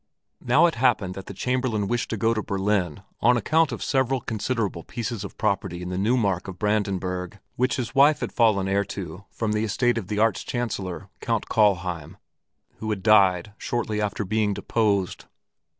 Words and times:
Now 0.43 0.65
it 0.65 0.73
happened 0.73 1.13
that 1.13 1.27
the 1.27 1.33
Chamberlain 1.35 1.87
wished 1.87 2.09
to 2.09 2.17
go 2.17 2.33
to 2.33 2.41
Berlin 2.41 3.03
on 3.19 3.37
account 3.37 3.71
of 3.71 3.83
several 3.83 4.19
considerable 4.19 4.81
pieces 4.83 5.23
of 5.23 5.37
property 5.37 5.83
in 5.83 5.89
the 5.89 5.95
Neumark 5.99 6.47
of 6.47 6.57
Brandenburg 6.57 7.37
which 7.55 7.75
his 7.75 7.93
wife 7.93 8.21
had 8.21 8.31
fallen 8.33 8.67
heir 8.67 8.83
to 8.83 9.25
from 9.29 9.51
the 9.51 9.63
estate 9.63 9.99
of 9.99 10.07
the 10.07 10.17
Arch 10.17 10.43
Chancellor, 10.43 11.09
Count 11.19 11.45
Kallheim, 11.49 12.17
who 12.77 12.89
had 12.89 13.03
died 13.03 13.53
shortly 13.59 14.01
after 14.01 14.25
being 14.25 14.55
deposed. 14.55 15.25